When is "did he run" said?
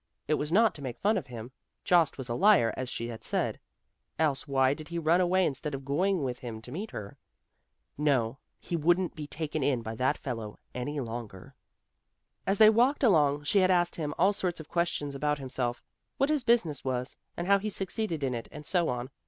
4.73-5.21